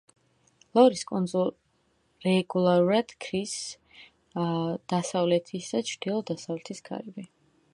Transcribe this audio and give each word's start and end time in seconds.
ლორის 0.77 1.03
კუნძულ 1.09 1.51
რეგულარულად 2.27 3.13
ქრის 3.25 3.53
დასავლეთის 4.95 5.69
და 5.75 5.83
ჩრდილო-დასავლეთის 5.91 6.83
ქარები. 6.91 7.29